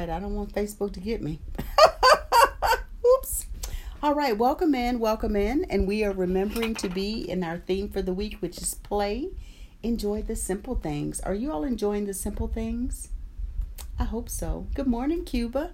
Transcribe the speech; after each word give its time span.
right. 0.00 0.10
I 0.10 0.18
don't 0.18 0.34
want 0.34 0.54
Facebook 0.54 0.92
to 0.94 1.00
get 1.00 1.22
me. 1.22 1.40
Oops. 3.06 3.46
All 4.02 4.14
right. 4.14 4.36
Welcome 4.36 4.74
in. 4.74 4.98
Welcome 4.98 5.36
in. 5.36 5.64
And 5.64 5.86
we 5.86 6.04
are 6.04 6.12
remembering 6.12 6.74
to 6.76 6.88
be 6.88 7.28
in 7.28 7.44
our 7.44 7.58
theme 7.58 7.88
for 7.88 8.00
the 8.00 8.14
week, 8.14 8.38
which 8.40 8.58
is 8.58 8.74
play. 8.74 9.28
Enjoy 9.82 10.22
the 10.22 10.36
simple 10.36 10.74
things. 10.74 11.20
Are 11.20 11.34
you 11.34 11.52
all 11.52 11.64
enjoying 11.64 12.06
the 12.06 12.14
simple 12.14 12.48
things? 12.48 13.08
I 13.98 14.04
hope 14.04 14.28
so. 14.28 14.66
Good 14.74 14.86
morning, 14.86 15.24
Cuba. 15.24 15.72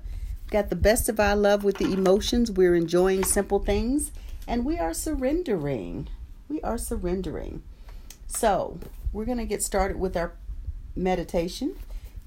Got 0.50 0.70
the 0.70 0.77
best 0.77 1.08
of 1.08 1.20
our 1.20 1.36
love 1.36 1.62
with 1.62 1.78
the 1.78 1.92
emotions. 1.92 2.50
We're 2.50 2.74
enjoying 2.74 3.24
simple 3.24 3.61
things 3.61 4.11
and 4.47 4.64
we 4.64 4.78
are 4.78 4.95
surrendering. 4.95 6.08
We 6.48 6.61
are 6.62 6.78
surrendering. 6.78 7.62
So, 8.27 8.78
we're 9.12 9.24
going 9.24 9.38
to 9.38 9.45
get 9.45 9.62
started 9.62 9.98
with 9.98 10.16
our 10.16 10.33
meditation. 10.95 11.77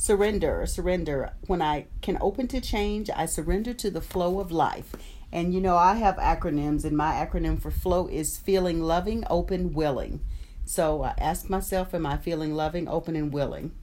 Surrender, 0.01 0.65
surrender. 0.65 1.33
When 1.47 1.61
I 1.61 1.87
can 2.01 2.17
open 2.21 2.47
to 2.47 2.61
change, 2.61 3.09
I 3.13 3.25
surrender 3.25 3.73
to 3.73 3.91
the 3.91 3.99
flow 3.99 4.39
of 4.39 4.49
life. 4.49 4.95
And 5.29 5.53
you 5.53 5.59
know, 5.59 5.75
I 5.75 5.95
have 5.95 6.15
acronyms, 6.15 6.85
and 6.85 6.95
my 6.95 7.11
acronym 7.15 7.61
for 7.61 7.69
flow 7.69 8.07
is 8.07 8.37
feeling 8.37 8.81
loving, 8.81 9.25
open, 9.29 9.73
willing. 9.73 10.21
So 10.63 11.03
I 11.03 11.15
ask 11.17 11.49
myself, 11.49 11.93
am 11.93 12.05
I 12.05 12.15
feeling 12.15 12.55
loving, 12.55 12.87
open, 12.87 13.17
and 13.17 13.33
willing? 13.33 13.73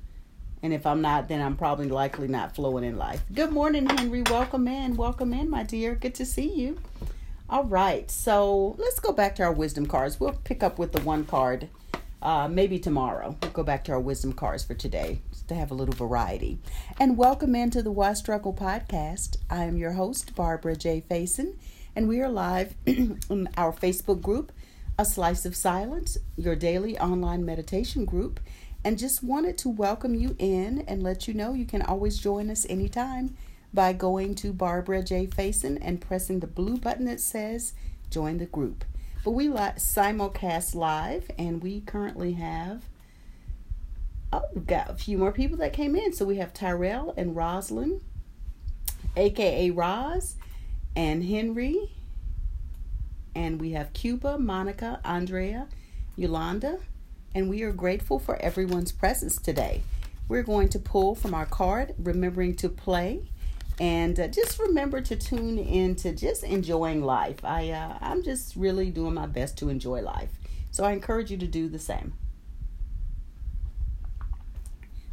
And 0.63 0.73
if 0.73 0.87
I'm 0.87 1.03
not, 1.03 1.29
then 1.29 1.43
I'm 1.43 1.55
probably 1.55 1.89
likely 1.89 2.29
not 2.29 2.55
flowing 2.55 2.85
in 2.85 2.97
life. 2.97 3.23
Good 3.35 3.53
morning, 3.53 3.85
Henry. 3.85 4.23
Welcome 4.23 4.67
in. 4.69 4.97
Welcome 4.97 5.35
in, 5.35 5.51
my 5.51 5.65
dear. 5.65 5.95
Good 5.97 6.15
to 6.15 6.25
see 6.25 6.51
you. 6.51 6.79
All 7.51 7.65
right. 7.65 8.11
So 8.11 8.75
let's 8.79 9.01
go 9.01 9.13
back 9.13 9.35
to 9.35 9.43
our 9.43 9.53
wisdom 9.53 9.85
cards. 9.85 10.19
We'll 10.19 10.41
pick 10.45 10.63
up 10.63 10.79
with 10.79 10.93
the 10.93 11.03
one 11.03 11.27
card 11.27 11.69
uh, 12.27 12.49
maybe 12.49 12.79
tomorrow. 12.81 13.37
We'll 13.41 13.53
go 13.53 13.63
back 13.63 13.85
to 13.85 13.93
our 13.93 14.01
wisdom 14.01 14.33
cards 14.33 14.65
for 14.65 14.75
today 14.75 15.21
to 15.47 15.55
have 15.55 15.71
a 15.71 15.75
little 15.75 15.95
variety. 15.95 16.59
And 16.99 17.17
welcome 17.17 17.55
into 17.55 17.83
the 17.83 17.93
Why 17.93 18.15
Struggle 18.15 18.53
podcast. 18.53 19.37
I 19.49 19.63
am 19.63 19.77
your 19.77 19.93
host, 19.93 20.35
Barbara 20.35 20.75
J. 20.75 21.05
Faison, 21.09 21.55
and 21.95 22.09
we 22.09 22.21
are 22.21 22.29
live 22.29 22.75
in 22.87 23.49
our 23.57 23.73
Facebook 23.73 24.21
group, 24.21 24.51
A 24.99 25.05
Slice 25.05 25.47
of 25.47 25.55
Silence, 25.55 26.19
your 26.37 26.57
daily 26.57 26.99
online 26.99 27.45
meditation 27.45 28.05
group 28.05 28.41
and 28.85 28.99
just 28.99 29.23
wanted 29.23 29.59
to 29.59 29.69
welcome 29.69 30.15
you 30.15 30.35
in 30.39 30.85
and 30.87 31.03
let 31.03 31.27
you 31.27 31.35
know 31.35 31.53
you 31.53 31.65
can 31.65 31.83
always 31.83 32.19
join 32.19 32.51
us 32.51 32.67
anytime 32.69 33.37
by 33.75 33.93
going 33.93 34.35
to 34.37 34.53
Barbara 34.53 35.03
J. 35.03 35.27
Faison 35.27 35.79
and 35.81 36.01
pressing 36.01 36.41
the 36.41 36.47
blue 36.47 36.77
button 36.77 37.05
that 37.07 37.21
says 37.21 37.73
join 38.11 38.39
the 38.39 38.47
group. 38.47 38.85
But 39.27 39.33
we 39.33 39.49
simulcast 39.49 40.77
live 40.77 41.29
and 41.37 41.61
we 41.61 41.81
currently 41.81 42.35
have 42.35 42.85
oh, 44.33 44.43
we've 44.55 44.69
got 44.69 44.89
a 44.89 44.95
few 44.95 45.19
more 45.19 45.33
people 45.33 45.57
that 45.57 45.73
came 45.73 45.97
in. 45.97 46.13
So 46.13 46.25
we 46.25 46.37
have 46.37 46.55
Tyrell 46.55 47.13
and 47.17 47.35
Roslyn, 47.35 48.03
aka 49.17 49.71
Roz, 49.71 50.37
and 50.95 51.25
Henry. 51.25 51.91
And 53.35 53.61
we 53.61 53.73
have 53.73 53.93
Cuba, 53.95 54.39
Monica, 54.39 55.01
Andrea, 55.05 55.67
Yolanda, 56.15 56.79
and 57.35 57.51
we 57.51 57.63
are 57.63 57.73
grateful 57.73 58.21
for 58.21 58.37
everyone's 58.37 58.93
presence 58.93 59.39
today. 59.39 59.83
We're 60.29 60.45
going 60.45 60.69
to 60.69 60.79
pull 60.79 61.17
from 61.17 61.35
our 61.35 61.47
card, 61.47 61.97
remembering 61.99 62.55
to 62.59 62.69
play, 62.69 63.23
and 63.79 64.19
uh, 64.19 64.29
just 64.29 64.59
remember 64.59 65.01
to 65.01 65.17
tune 65.17 65.59
in 65.59 65.95
to 65.97 66.15
just 66.15 66.45
enjoying 66.45 67.03
life. 67.03 67.45
I 67.45 67.71
uh, 67.71 67.99
I'm 68.01 68.23
just 68.23 68.57
really 68.57 68.91
doing 68.91 69.15
my 69.15 69.27
best 69.27 69.59
to 69.59 69.69
enjoy 69.69 70.03
life, 70.03 70.39
so 70.71 70.85
I 70.85 70.93
encourage 70.93 71.31
you 71.31 71.37
to 71.39 71.47
do 71.47 71.69
the 71.69 71.79
same. 71.79 72.15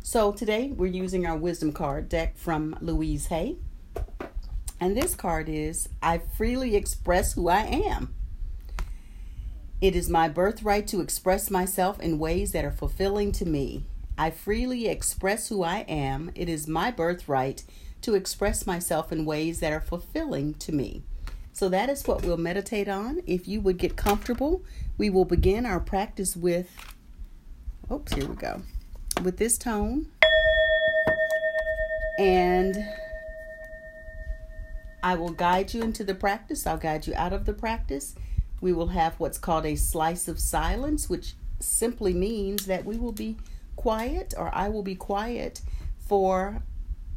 So 0.01 0.31
today 0.31 0.67
we're 0.67 0.87
using 0.87 1.25
our 1.25 1.37
wisdom 1.37 1.71
card 1.71 2.09
deck 2.09 2.37
from 2.37 2.77
Louise 2.81 3.27
Hay. 3.27 3.57
And 4.79 4.97
this 4.97 5.15
card 5.15 5.47
is 5.47 5.87
I 6.01 6.17
freely 6.17 6.75
express 6.75 7.33
who 7.33 7.47
I 7.47 7.61
am. 7.61 8.13
It 9.79 9.95
is 9.95 10.09
my 10.09 10.27
birthright 10.27 10.87
to 10.87 11.01
express 11.01 11.49
myself 11.49 11.99
in 11.99 12.19
ways 12.19 12.51
that 12.51 12.65
are 12.65 12.71
fulfilling 12.71 13.31
to 13.33 13.45
me. 13.45 13.85
I 14.17 14.29
freely 14.29 14.87
express 14.87 15.47
who 15.47 15.63
I 15.63 15.79
am. 15.87 16.31
It 16.35 16.49
is 16.49 16.67
my 16.67 16.91
birthright 16.91 17.63
to 18.03 18.15
express 18.15 18.65
myself 18.65 19.11
in 19.11 19.25
ways 19.25 19.59
that 19.59 19.73
are 19.73 19.81
fulfilling 19.81 20.53
to 20.55 20.71
me. 20.71 21.03
So 21.51 21.69
that 21.69 21.89
is 21.89 22.07
what 22.07 22.23
we'll 22.23 22.37
meditate 22.37 22.87
on. 22.87 23.21
If 23.27 23.47
you 23.47 23.61
would 23.61 23.77
get 23.77 23.95
comfortable, 23.95 24.63
we 24.97 25.09
will 25.09 25.25
begin 25.25 25.65
our 25.65 25.79
practice 25.79 26.35
with, 26.35 26.69
oops, 27.91 28.13
here 28.13 28.27
we 28.27 28.35
go, 28.35 28.61
with 29.23 29.37
this 29.37 29.57
tone. 29.57 30.07
And 32.17 32.75
I 35.03 35.15
will 35.15 35.31
guide 35.31 35.73
you 35.73 35.81
into 35.81 36.03
the 36.03 36.15
practice. 36.15 36.65
I'll 36.65 36.77
guide 36.77 37.07
you 37.07 37.13
out 37.15 37.33
of 37.33 37.45
the 37.45 37.53
practice 37.53 38.15
we 38.63 38.71
will 38.71 38.87
have 38.87 39.19
what's 39.19 39.37
called 39.37 39.65
a 39.65 39.75
slice 39.75 40.29
of 40.29 40.39
silence, 40.39 41.09
which 41.09 41.35
simply 41.59 42.13
means 42.13 42.65
that 42.65 42.85
we 42.85 42.97
will 42.97 43.11
be 43.11 43.35
quiet 43.75 44.33
or 44.37 44.49
I 44.55 44.69
will 44.69 44.83
be 44.83 44.95
quiet 44.95 45.59
for 45.99 46.63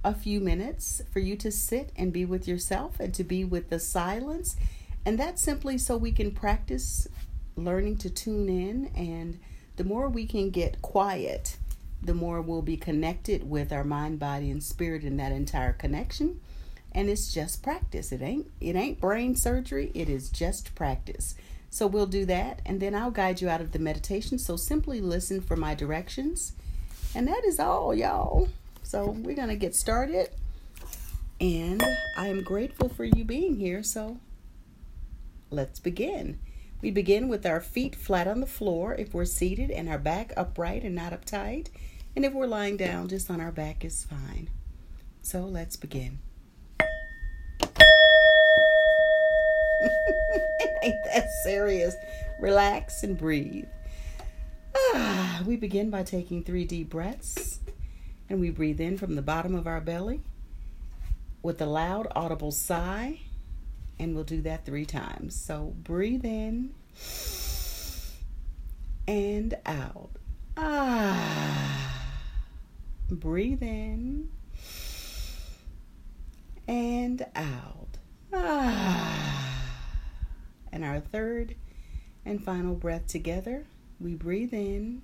a 0.06 0.14
few 0.14 0.40
minutes 0.40 1.02
for 1.12 1.18
you 1.18 1.34
to 1.34 1.50
sit 1.50 1.90
and 1.96 2.12
be 2.12 2.24
with 2.24 2.46
yourself 2.46 3.00
and 3.00 3.12
to 3.12 3.24
be 3.24 3.44
with 3.44 3.70
the 3.70 3.80
silence. 3.80 4.56
And 5.04 5.18
that's 5.18 5.42
simply 5.42 5.78
so 5.78 5.96
we 5.96 6.12
can 6.12 6.30
practice 6.30 7.08
learning 7.56 7.96
to 7.98 8.10
tune 8.10 8.48
in. 8.48 8.92
And 8.94 9.40
the 9.74 9.84
more 9.84 10.08
we 10.08 10.24
can 10.24 10.50
get 10.50 10.80
quiet, 10.80 11.56
the 12.00 12.14
more 12.14 12.40
we'll 12.40 12.62
be 12.62 12.76
connected 12.76 13.50
with 13.50 13.72
our 13.72 13.82
mind, 13.82 14.20
body, 14.20 14.48
and 14.48 14.62
spirit 14.62 15.02
in 15.02 15.16
that 15.16 15.32
entire 15.32 15.72
connection 15.72 16.40
and 16.92 17.10
it's 17.10 17.32
just 17.32 17.62
practice. 17.62 18.10
It 18.10 18.22
ain't 18.22 18.50
it 18.58 18.74
ain't 18.74 19.00
brain 19.00 19.36
surgery, 19.36 19.90
it 19.92 20.08
is 20.08 20.30
just 20.30 20.74
practice. 20.74 21.34
So 21.68 21.86
we'll 21.86 22.06
do 22.06 22.24
that 22.26 22.62
and 22.64 22.80
then 22.80 22.94
I'll 22.94 23.10
guide 23.10 23.40
you 23.40 23.50
out 23.50 23.60
of 23.60 23.72
the 23.72 23.78
meditation. 23.78 24.38
So 24.38 24.56
simply 24.56 25.00
listen 25.00 25.40
for 25.40 25.56
my 25.56 25.74
directions. 25.74 26.52
And 27.14 27.28
that 27.28 27.44
is 27.44 27.60
all, 27.60 27.94
y'all. 27.94 28.48
So 28.86 29.10
we're 29.10 29.34
going 29.34 29.48
to 29.48 29.56
get 29.56 29.74
started. 29.74 30.30
And 31.40 31.82
I 32.16 32.28
am 32.28 32.44
grateful 32.44 32.88
for 32.88 33.04
you 33.04 33.24
being 33.24 33.56
here. 33.56 33.82
So 33.82 34.20
let's 35.50 35.80
begin. 35.80 36.38
We 36.80 36.92
begin 36.92 37.26
with 37.26 37.44
our 37.44 37.60
feet 37.60 37.96
flat 37.96 38.28
on 38.28 38.38
the 38.40 38.46
floor 38.46 38.94
if 38.94 39.12
we're 39.12 39.24
seated 39.24 39.72
and 39.72 39.88
our 39.88 39.98
back 39.98 40.32
upright 40.36 40.84
and 40.84 40.94
not 40.94 41.12
uptight. 41.12 41.66
And 42.14 42.24
if 42.24 42.32
we're 42.32 42.46
lying 42.46 42.76
down, 42.76 43.08
just 43.08 43.28
on 43.28 43.40
our 43.40 43.50
back 43.50 43.84
is 43.84 44.04
fine. 44.04 44.50
So 45.20 45.40
let's 45.40 45.74
begin. 45.74 46.20
Ain't 50.82 51.04
that 51.06 51.26
serious? 51.42 51.96
Relax 52.38 53.02
and 53.02 53.18
breathe. 53.18 53.66
Ah, 54.76 55.42
we 55.44 55.56
begin 55.56 55.90
by 55.90 56.04
taking 56.04 56.44
three 56.44 56.64
deep 56.64 56.88
breaths, 56.88 57.55
and 58.28 58.40
we 58.40 58.50
breathe 58.50 58.80
in 58.80 58.98
from 58.98 59.14
the 59.14 59.22
bottom 59.22 59.54
of 59.54 59.66
our 59.66 59.80
belly 59.80 60.20
with 61.42 61.60
a 61.60 61.66
loud, 61.66 62.08
audible 62.16 62.50
sigh, 62.50 63.20
and 63.98 64.14
we'll 64.14 64.24
do 64.24 64.42
that 64.42 64.64
three 64.64 64.84
times. 64.84 65.34
So 65.34 65.74
breathe 65.76 66.24
in 66.24 66.74
and 69.06 69.56
out. 69.64 70.10
Ah, 70.56 72.02
breathe 73.08 73.62
in 73.62 74.30
and 76.66 77.24
out. 77.34 77.98
Ah. 78.32 79.72
And 80.72 80.84
our 80.84 81.00
third 81.00 81.54
and 82.24 82.42
final 82.42 82.74
breath 82.74 83.06
together, 83.06 83.66
we 84.00 84.14
breathe 84.14 84.52
in 84.52 85.02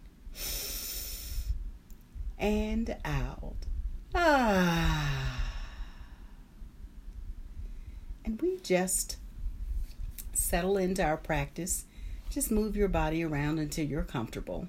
and 2.43 2.95
out. 3.05 3.57
Ah. 4.15 5.41
And 8.25 8.41
we 8.43 8.59
just 8.59 9.17
settle 10.35 10.77
into 10.77 11.03
our 11.03 11.17
practice. 11.17 11.87
Just 12.29 12.51
move 12.51 12.77
your 12.77 12.89
body 12.89 13.25
around 13.25 13.59
until 13.59 13.87
you're 13.87 14.03
comfortable. 14.03 14.69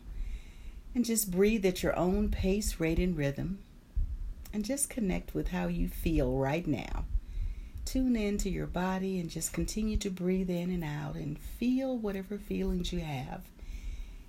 And 0.95 1.03
just 1.03 1.31
breathe 1.31 1.65
at 1.65 1.83
your 1.83 1.97
own 1.99 2.29
pace, 2.29 2.79
rate, 2.79 2.99
and 2.99 3.17
rhythm 3.17 3.59
and 4.53 4.63
just 4.63 4.89
connect 4.89 5.33
with 5.33 5.49
how 5.49 5.67
you 5.67 5.89
feel 5.89 6.37
right 6.37 6.67
now. 6.67 7.05
Tune 7.85 8.15
in 8.15 8.37
to 8.37 8.49
your 8.49 8.67
body 8.67 9.19
and 9.19 9.29
just 9.29 9.51
continue 9.51 9.97
to 9.97 10.09
breathe 10.09 10.49
in 10.49 10.69
and 10.69 10.83
out 10.83 11.15
and 11.15 11.39
feel 11.39 11.97
whatever 11.97 12.37
feelings 12.37 12.93
you 12.93 12.99
have. 12.99 13.41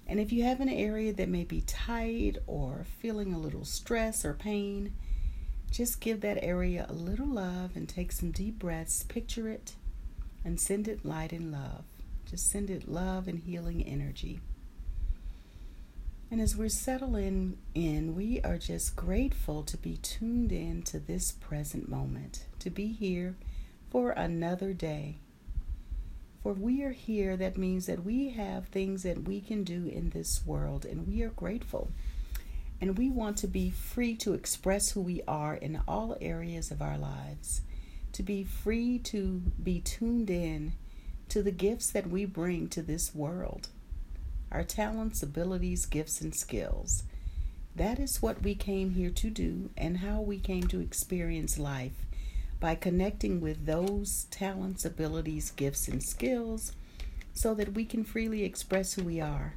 And 0.07 0.21
if 0.21 0.33
you 0.33 0.45
have 0.45 0.61
an 0.61 0.69
area 0.69 1.13
that 1.15 1.29
may 1.29 1.45
be 1.45 1.63
tight 1.63 2.39
or 2.47 2.85
feeling 3.01 3.33
a 3.33 3.39
little 3.39 3.65
stress 3.65 4.25
or 4.25 4.35
pain, 4.35 4.95
just 5.71 6.01
give 6.01 6.21
that 6.21 6.43
area 6.43 6.87
a 6.89 6.93
little 6.93 7.27
love 7.27 7.73
and 7.75 7.89
take 7.89 8.13
some 8.13 8.31
deep 8.31 8.59
breaths. 8.59 9.03
Picture 9.05 9.49
it 9.49 9.75
and 10.45 10.61
send 10.61 10.87
it 10.89 11.05
light 11.05 11.33
and 11.33 11.51
love. 11.51 11.85
Just 12.31 12.51
send 12.51 12.71
it 12.71 12.87
love 12.87 13.27
and 13.27 13.39
healing 13.39 13.83
energy. 13.83 14.41
And 16.31 16.41
as 16.41 16.57
we're 16.57 16.69
settling 16.69 17.59
in, 17.75 18.15
we 18.15 18.41
are 18.43 18.59
just 18.59 18.97
grateful 18.97 19.63
to 19.63 19.77
be 19.77 19.99
tuned 19.99 20.53
in 20.53 20.83
to 20.83 20.99
this 20.99 21.33
present 21.33 21.89
moment, 21.89 22.47
to 22.59 22.71
be 22.71 22.89
here 22.89 23.37
for 23.91 24.11
another 24.11 24.73
day. 24.73 25.19
For 26.45 26.53
we 26.53 26.83
are 26.83 26.93
here, 26.93 27.39
that 27.39 27.57
means 27.57 27.87
that 27.87 28.05
we 28.05 28.29
have 28.29 28.67
things 28.67 29.03
that 29.03 29.27
we 29.27 29.41
can 29.41 29.65
do 29.65 29.87
in 29.87 30.11
this 30.11 30.45
world, 30.45 30.85
and 30.85 31.09
we 31.09 31.23
are 31.23 31.31
grateful. 31.31 31.91
And 32.83 32.99
we 32.99 33.09
want 33.09 33.39
to 33.39 33.47
be 33.47 33.71
free 33.71 34.15
to 34.17 34.35
express 34.35 34.91
who 34.91 35.01
we 35.01 35.23
are 35.27 35.55
in 35.55 35.81
all 35.89 36.19
areas 36.21 36.71
of 36.71 36.83
our 36.83 36.99
lives, 36.99 37.63
to 38.13 38.23
be 38.23 38.45
free 38.45 38.99
to 39.05 39.41
be 39.63 39.81
tuned 39.81 40.29
in 40.29 40.75
to 41.31 41.43
the 41.43 41.51
gifts 41.51 41.91
that 41.93 42.11
we 42.11 42.27
bring 42.27 42.69
to 42.69 42.83
this 42.83 43.15
world 43.15 43.69
our 44.53 44.63
talents, 44.63 45.23
abilities, 45.23 45.87
gifts, 45.87 46.21
and 46.21 46.35
skills. 46.35 47.05
That 47.75 47.99
is 47.99 48.21
what 48.21 48.43
we 48.43 48.55
came 48.55 48.91
here 48.91 49.11
to 49.11 49.31
do 49.31 49.71
and 49.79 49.97
how 49.97 50.21
we 50.21 50.39
came 50.39 50.69
to 50.69 50.81
experience 50.81 51.59
life 51.59 52.04
by 52.65 52.75
connecting 52.75 53.41
with 53.43 53.67
those 53.67 54.25
talents, 54.31 54.87
abilities, 54.87 55.51
gifts, 55.51 55.87
and 55.87 56.03
skills 56.03 56.73
so 57.35 57.53
that 57.53 57.75
we 57.75 57.85
can 57.85 58.05
freely 58.05 58.43
express 58.45 58.95
who 58.95 59.05
we 59.05 59.21
are. 59.21 59.57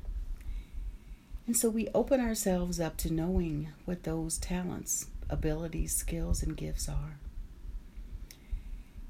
And 1.46 1.56
so 1.56 1.70
we 1.70 1.88
open 1.96 2.20
ourselves 2.20 2.82
up 2.82 2.98
to 2.98 3.14
knowing 3.14 3.70
what 3.86 4.04
those 4.04 4.38
talents, 4.38 5.08
abilities, 5.30 5.96
skills, 5.96 6.44
and 6.44 6.58
gifts 6.58 6.90
are. 6.90 7.18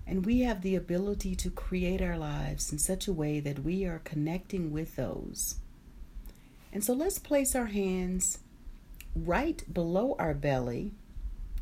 And 0.06 0.26
we 0.28 0.42
have 0.42 0.62
the 0.62 0.76
ability 0.76 1.34
to 1.36 1.50
create 1.50 2.02
our 2.02 2.20
lives 2.20 2.72
in 2.72 2.78
such 2.78 3.08
a 3.08 3.14
way 3.14 3.40
that 3.40 3.64
we 3.64 3.86
are 3.86 4.02
connecting 4.04 4.72
with 4.72 4.96
those 4.96 5.56
and 6.72 6.84
so 6.84 6.94
let's 6.94 7.20
place 7.20 7.56
our 7.56 7.68
hands 7.68 8.40
right 9.16 9.64
below 9.74 10.16
our 10.20 10.34
belly, 10.34 10.92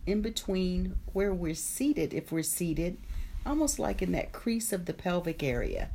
in 0.06 0.22
between 0.22 0.98
where 1.14 1.34
we're 1.34 1.56
seated, 1.56 2.14
if 2.14 2.32
we're 2.32 2.44
seated, 2.44 2.98
almost 3.46 3.80
like 3.80 4.02
in 4.02 4.12
that 4.12 4.32
crease 4.32 4.72
of 4.72 4.86
the 4.86 4.94
pelvic 4.94 5.44
area. 5.44 5.90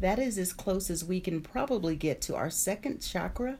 That 0.00 0.18
is 0.18 0.38
as 0.38 0.52
close 0.52 0.90
as 0.90 1.04
we 1.04 1.20
can 1.20 1.40
probably 1.40 1.96
get 1.96 2.20
to 2.22 2.36
our 2.36 2.50
second 2.50 3.00
chakra, 3.00 3.58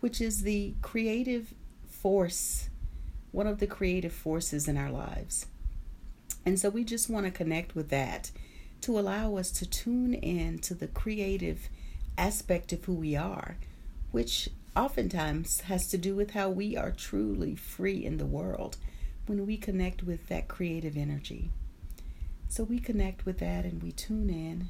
which 0.00 0.20
is 0.20 0.42
the 0.42 0.74
creative 0.82 1.54
force, 1.86 2.68
one 3.32 3.46
of 3.46 3.58
the 3.58 3.66
creative 3.66 4.12
forces 4.12 4.68
in 4.68 4.76
our 4.76 4.90
lives. 4.90 5.46
And 6.46 6.58
so 6.58 6.68
we 6.68 6.84
just 6.84 7.10
want 7.10 7.26
to 7.26 7.32
connect 7.32 7.74
with 7.74 7.90
that 7.90 8.30
to 8.82 8.98
allow 8.98 9.36
us 9.36 9.50
to 9.52 9.66
tune 9.66 10.14
in 10.14 10.58
to 10.60 10.74
the 10.74 10.88
creative 10.88 11.68
aspect 12.16 12.72
of 12.72 12.84
who 12.84 12.94
we 12.94 13.16
are 13.16 13.56
which 14.14 14.48
oftentimes 14.76 15.62
has 15.62 15.88
to 15.88 15.98
do 15.98 16.14
with 16.14 16.30
how 16.30 16.48
we 16.48 16.76
are 16.76 16.92
truly 16.92 17.56
free 17.56 18.04
in 18.04 18.16
the 18.16 18.24
world 18.24 18.76
when 19.26 19.46
we 19.46 19.56
connect 19.56 20.02
with 20.02 20.28
that 20.28 20.48
creative 20.48 20.96
energy. 20.96 21.50
So 22.48 22.62
we 22.64 22.78
connect 22.78 23.26
with 23.26 23.38
that 23.38 23.64
and 23.64 23.82
we 23.82 23.92
tune 23.92 24.30
in. 24.30 24.68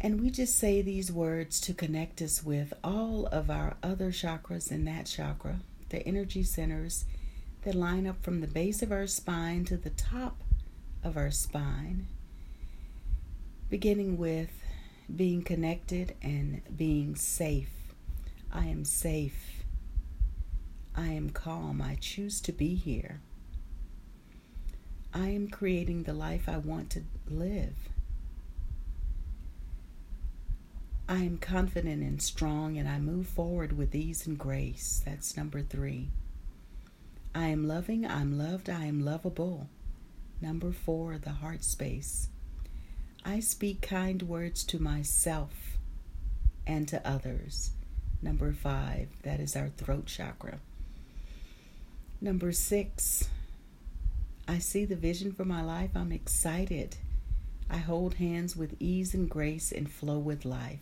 And 0.00 0.20
we 0.20 0.30
just 0.30 0.58
say 0.58 0.82
these 0.82 1.10
words 1.10 1.60
to 1.62 1.72
connect 1.72 2.20
us 2.20 2.44
with 2.44 2.74
all 2.84 3.26
of 3.26 3.50
our 3.50 3.76
other 3.82 4.10
chakras 4.10 4.70
in 4.70 4.84
that 4.84 5.06
chakra, 5.06 5.60
the 5.88 6.06
energy 6.06 6.42
centers 6.42 7.06
that 7.62 7.74
line 7.74 8.06
up 8.06 8.22
from 8.22 8.40
the 8.40 8.46
base 8.46 8.82
of 8.82 8.92
our 8.92 9.06
spine 9.06 9.64
to 9.64 9.78
the 9.78 9.90
top 9.90 10.36
of 11.02 11.16
our 11.16 11.30
spine, 11.30 12.06
beginning 13.70 14.18
with 14.18 14.50
being 15.14 15.42
connected 15.42 16.14
and 16.22 16.60
being 16.76 17.16
safe. 17.16 17.70
I 18.52 18.66
am 18.66 18.84
safe. 18.84 19.63
I 20.96 21.08
am 21.08 21.30
calm. 21.30 21.82
I 21.82 21.96
choose 22.00 22.40
to 22.42 22.52
be 22.52 22.74
here. 22.74 23.20
I 25.12 25.28
am 25.28 25.48
creating 25.48 26.02
the 26.02 26.12
life 26.12 26.48
I 26.48 26.56
want 26.58 26.90
to 26.90 27.02
live. 27.28 27.74
I 31.08 31.16
am 31.16 31.38
confident 31.38 32.02
and 32.02 32.22
strong, 32.22 32.78
and 32.78 32.88
I 32.88 32.98
move 32.98 33.26
forward 33.26 33.76
with 33.76 33.94
ease 33.94 34.26
and 34.26 34.38
grace. 34.38 35.02
That's 35.04 35.36
number 35.36 35.60
three. 35.60 36.08
I 37.34 37.48
am 37.48 37.66
loving, 37.66 38.06
I'm 38.06 38.38
loved, 38.38 38.70
I 38.70 38.86
am 38.86 39.04
lovable. 39.04 39.68
Number 40.40 40.72
four, 40.72 41.18
the 41.18 41.30
heart 41.30 41.64
space. 41.64 42.28
I 43.24 43.40
speak 43.40 43.82
kind 43.82 44.22
words 44.22 44.64
to 44.64 44.78
myself 44.78 45.78
and 46.66 46.86
to 46.88 47.06
others. 47.06 47.72
Number 48.22 48.52
five, 48.52 49.08
that 49.22 49.40
is 49.40 49.56
our 49.56 49.68
throat 49.68 50.06
chakra. 50.06 50.60
Number 52.24 52.52
six, 52.52 53.28
I 54.48 54.58
see 54.58 54.86
the 54.86 54.96
vision 54.96 55.34
for 55.34 55.44
my 55.44 55.60
life. 55.60 55.90
I'm 55.94 56.10
excited. 56.10 56.96
I 57.68 57.76
hold 57.76 58.14
hands 58.14 58.56
with 58.56 58.80
ease 58.80 59.12
and 59.12 59.28
grace 59.28 59.70
and 59.70 59.92
flow 59.92 60.16
with 60.16 60.46
life. 60.46 60.80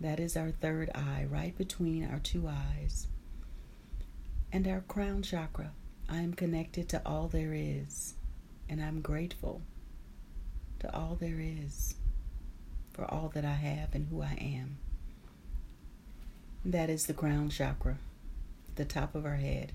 That 0.00 0.18
is 0.18 0.38
our 0.38 0.50
third 0.50 0.88
eye, 0.94 1.26
right 1.28 1.54
between 1.58 2.10
our 2.10 2.18
two 2.18 2.48
eyes. 2.48 3.08
And 4.50 4.66
our 4.66 4.80
crown 4.80 5.20
chakra. 5.20 5.72
I 6.08 6.20
am 6.20 6.32
connected 6.32 6.88
to 6.88 7.02
all 7.04 7.28
there 7.28 7.52
is, 7.52 8.14
and 8.70 8.82
I'm 8.82 9.02
grateful 9.02 9.60
to 10.78 10.96
all 10.96 11.18
there 11.20 11.40
is, 11.40 11.94
for 12.94 13.04
all 13.04 13.30
that 13.34 13.44
I 13.44 13.52
have 13.52 13.94
and 13.94 14.08
who 14.08 14.22
I 14.22 14.38
am. 14.40 14.78
That 16.64 16.88
is 16.88 17.04
the 17.04 17.12
crown 17.12 17.50
chakra, 17.50 17.98
the 18.76 18.86
top 18.86 19.14
of 19.14 19.26
our 19.26 19.36
head. 19.36 19.72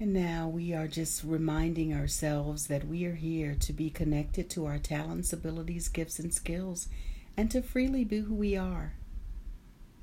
And 0.00 0.12
now 0.12 0.48
we 0.48 0.74
are 0.74 0.88
just 0.88 1.22
reminding 1.22 1.94
ourselves 1.94 2.66
that 2.66 2.88
we 2.88 3.04
are 3.04 3.14
here 3.14 3.54
to 3.60 3.72
be 3.72 3.90
connected 3.90 4.50
to 4.50 4.66
our 4.66 4.78
talents, 4.78 5.32
abilities, 5.32 5.88
gifts, 5.88 6.18
and 6.18 6.34
skills, 6.34 6.88
and 7.36 7.48
to 7.52 7.62
freely 7.62 8.02
be 8.04 8.18
who 8.18 8.34
we 8.34 8.56
are. 8.56 8.94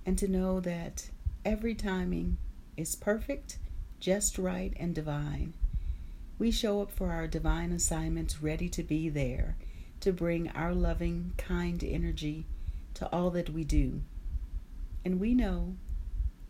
And 0.06 0.18
to 0.18 0.30
know 0.30 0.62
that 0.62 1.10
every 1.44 1.76
timing 1.76 2.38
is 2.78 2.96
perfect, 2.96 3.60
just 4.00 4.38
right, 4.38 4.74
and 4.78 4.96
divine. 4.96 5.54
We 6.40 6.52
show 6.52 6.82
up 6.82 6.92
for 6.92 7.12
our 7.12 7.28
divine 7.28 7.74
assignments 7.74 8.42
ready 8.42 8.70
to 8.70 8.84
be 8.84 9.10
there, 9.10 9.58
to 10.00 10.14
bring 10.14 10.50
our 10.52 10.74
loving, 10.74 11.34
kind 11.38 11.84
energy 11.84 12.46
to 12.94 13.12
all 13.12 13.30
that 13.32 13.50
we 13.50 13.66
do. 13.66 14.02
And 15.04 15.20
we 15.20 15.36
know 15.36 15.76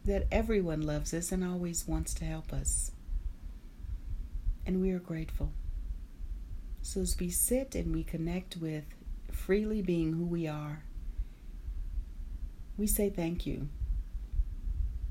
that 0.06 0.28
everyone 0.32 0.82
loves 0.82 1.14
us 1.14 1.32
and 1.32 1.44
always 1.44 1.88
wants 1.88 2.14
to 2.16 2.26
help 2.26 2.54
us. 2.54 2.92
And 4.66 4.82
we 4.82 4.92
are 4.92 5.00
grateful. 5.00 5.52
So 6.82 7.02
as 7.02 7.18
we 7.20 7.30
sit 7.30 7.76
and 7.76 7.94
we 7.94 8.04
connect 8.04 8.58
with 8.58 8.86
freely 9.32 9.82
being 9.82 10.14
who 10.14 10.26
we 10.26 10.48
are, 10.48 10.84
we 12.78 12.88
say 12.88 13.10
thank 13.10 13.46
you. 13.46 13.70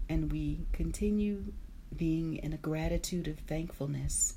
And 0.09 0.33
we 0.33 0.67
continue 0.73 1.53
being 1.97 2.37
in 2.37 2.53
a 2.53 2.57
gratitude 2.57 3.29
of 3.29 3.39
thankfulness 3.41 4.35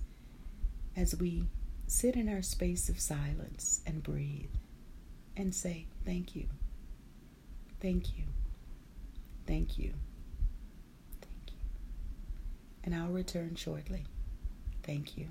as 0.95 1.15
we 1.15 1.47
sit 1.87 2.15
in 2.15 2.29
our 2.29 2.41
space 2.41 2.89
of 2.89 2.99
silence 2.99 3.81
and 3.85 4.03
breathe 4.03 4.53
and 5.35 5.53
say, 5.53 5.87
Thank 6.05 6.35
you. 6.35 6.47
Thank 7.81 8.17
you. 8.17 8.25
Thank 9.47 9.77
you. 9.77 9.93
Thank 11.21 11.47
you. 11.47 11.57
And 12.83 12.95
I'll 12.95 13.09
return 13.09 13.55
shortly. 13.55 14.05
Thank 14.83 15.17
you. 15.17 15.29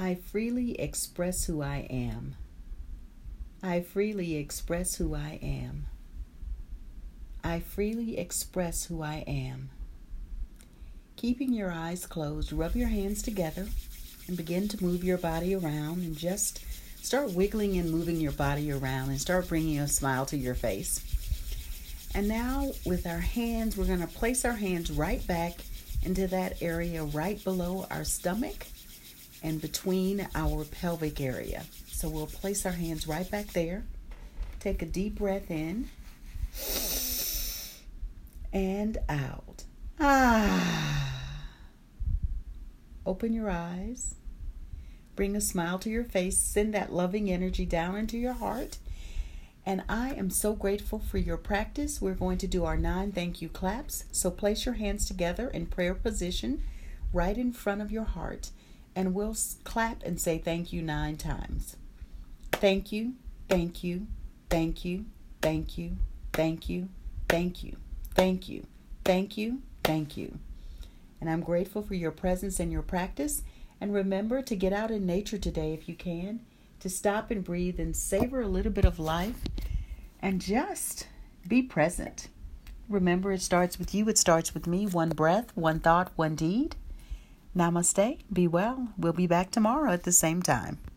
I 0.00 0.14
freely 0.14 0.80
express 0.80 1.46
who 1.46 1.60
I 1.60 1.88
am. 1.90 2.36
I 3.64 3.80
freely 3.80 4.36
express 4.36 4.94
who 4.94 5.16
I 5.16 5.40
am. 5.42 5.86
I 7.42 7.58
freely 7.58 8.16
express 8.16 8.84
who 8.84 9.02
I 9.02 9.24
am. 9.26 9.70
Keeping 11.16 11.52
your 11.52 11.72
eyes 11.72 12.06
closed, 12.06 12.52
rub 12.52 12.76
your 12.76 12.86
hands 12.86 13.22
together 13.22 13.66
and 14.28 14.36
begin 14.36 14.68
to 14.68 14.84
move 14.84 15.02
your 15.02 15.18
body 15.18 15.56
around 15.56 16.04
and 16.04 16.16
just 16.16 16.64
start 17.04 17.32
wiggling 17.32 17.76
and 17.76 17.90
moving 17.90 18.20
your 18.20 18.30
body 18.30 18.70
around 18.70 19.08
and 19.08 19.20
start 19.20 19.48
bringing 19.48 19.80
a 19.80 19.88
smile 19.88 20.26
to 20.26 20.36
your 20.36 20.54
face. 20.54 21.02
And 22.14 22.28
now, 22.28 22.70
with 22.86 23.04
our 23.04 23.18
hands, 23.18 23.76
we're 23.76 23.86
going 23.86 23.98
to 23.98 24.06
place 24.06 24.44
our 24.44 24.52
hands 24.52 24.92
right 24.92 25.26
back 25.26 25.54
into 26.04 26.28
that 26.28 26.62
area 26.62 27.02
right 27.02 27.42
below 27.42 27.84
our 27.90 28.04
stomach 28.04 28.64
and 29.42 29.60
between 29.60 30.28
our 30.34 30.64
pelvic 30.64 31.20
area. 31.20 31.64
So 31.86 32.08
we'll 32.08 32.26
place 32.26 32.64
our 32.66 32.72
hands 32.72 33.06
right 33.06 33.30
back 33.30 33.48
there. 33.48 33.84
Take 34.60 34.82
a 34.82 34.86
deep 34.86 35.16
breath 35.16 35.50
in 35.50 35.88
and 38.52 38.98
out. 39.08 39.64
Ah. 40.00 41.14
Open 43.06 43.32
your 43.32 43.50
eyes. 43.50 44.16
Bring 45.16 45.34
a 45.34 45.40
smile 45.40 45.78
to 45.80 45.90
your 45.90 46.04
face. 46.04 46.38
Send 46.38 46.74
that 46.74 46.92
loving 46.92 47.30
energy 47.30 47.64
down 47.64 47.96
into 47.96 48.18
your 48.18 48.34
heart. 48.34 48.78
And 49.66 49.82
I 49.88 50.10
am 50.10 50.30
so 50.30 50.54
grateful 50.54 50.98
for 50.98 51.18
your 51.18 51.36
practice. 51.36 52.00
We're 52.00 52.14
going 52.14 52.38
to 52.38 52.46
do 52.46 52.64
our 52.64 52.76
nine 52.76 53.12
thank 53.12 53.42
you 53.42 53.48
claps. 53.48 54.04
So 54.12 54.30
place 54.30 54.64
your 54.64 54.76
hands 54.76 55.06
together 55.06 55.48
in 55.48 55.66
prayer 55.66 55.94
position 55.94 56.62
right 57.12 57.36
in 57.36 57.52
front 57.52 57.82
of 57.82 57.90
your 57.90 58.04
heart. 58.04 58.50
And 58.98 59.14
we'll 59.14 59.36
clap 59.62 60.02
and 60.02 60.20
say 60.20 60.38
thank 60.38 60.72
you 60.72 60.82
nine 60.82 61.18
times. 61.18 61.76
Thank 62.50 62.90
you, 62.90 63.12
thank 63.48 63.84
you, 63.84 64.08
thank 64.50 64.84
you, 64.84 65.04
thank 65.40 65.78
you, 65.78 65.98
thank 66.32 66.68
you, 66.68 66.88
thank 67.28 67.62
you, 67.62 67.76
thank 68.16 68.48
you, 68.48 68.66
thank 69.04 69.36
you, 69.36 69.62
thank 69.84 70.16
you. 70.16 70.40
And 71.20 71.30
I'm 71.30 71.42
grateful 71.42 71.80
for 71.80 71.94
your 71.94 72.10
presence 72.10 72.58
and 72.58 72.72
your 72.72 72.82
practice. 72.82 73.42
And 73.80 73.94
remember 73.94 74.42
to 74.42 74.56
get 74.56 74.72
out 74.72 74.90
in 74.90 75.06
nature 75.06 75.38
today 75.38 75.72
if 75.74 75.88
you 75.88 75.94
can, 75.94 76.40
to 76.80 76.88
stop 76.88 77.30
and 77.30 77.44
breathe 77.44 77.78
and 77.78 77.94
savor 77.94 78.40
a 78.40 78.48
little 78.48 78.72
bit 78.72 78.84
of 78.84 78.98
life 78.98 79.44
and 80.20 80.40
just 80.40 81.06
be 81.46 81.62
present. 81.62 82.26
Remember, 82.88 83.30
it 83.30 83.42
starts 83.42 83.78
with 83.78 83.94
you, 83.94 84.08
it 84.08 84.18
starts 84.18 84.54
with 84.54 84.66
me. 84.66 84.86
One 84.86 85.10
breath, 85.10 85.56
one 85.56 85.78
thought, 85.78 86.10
one 86.16 86.34
deed. 86.34 86.74
Namaste. 87.56 88.18
Be 88.32 88.46
well. 88.46 88.88
We'll 88.96 89.12
be 89.12 89.26
back 89.26 89.50
tomorrow 89.50 89.92
at 89.92 90.04
the 90.04 90.12
same 90.12 90.42
time. 90.42 90.78